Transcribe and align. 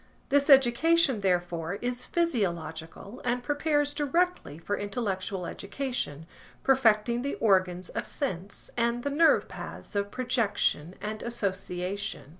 This 0.29 0.49
education, 0.49 1.21
therefore, 1.21 1.75
is 1.75 2.07
physiological 2.07 3.21
and 3.23 3.43
prepares 3.43 3.93
directly 3.93 4.57
for 4.57 4.75
intellectual 4.75 5.45
education, 5.45 6.25
perfecting 6.63 7.21
the 7.21 7.35
organs 7.35 7.89
of 7.89 8.07
sense, 8.07 8.71
and 8.75 9.03
the 9.03 9.11
nerve 9.11 9.47
paths 9.47 9.95
of 9.95 10.09
projection 10.09 10.95
and 10.99 11.21
association. 11.21 12.29